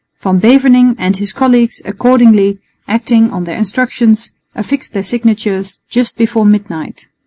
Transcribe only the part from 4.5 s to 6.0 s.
affixed their signatures